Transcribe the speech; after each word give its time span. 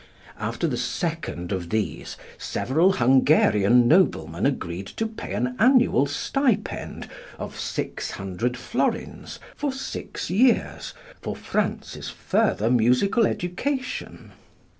After 0.39 0.65
the 0.65 0.77
second 0.77 1.51
of 1.51 1.69
these, 1.69 2.17
several 2.39 2.93
Hungarian 2.93 3.87
noblemen 3.87 4.47
agreed 4.47 4.87
to 4.87 5.05
provide 5.05 5.35
an 5.43 5.55
annual 5.59 6.07
stipend 6.07 7.07
of 7.37 7.59
600 7.59 8.57
florins 8.57 9.39
for 9.55 9.71
six 9.71 10.31
years 10.31 10.95
for 11.21 11.35
Franz's 11.35 12.09
further 12.09 12.71
musical 12.71 13.27
education. 13.27 14.31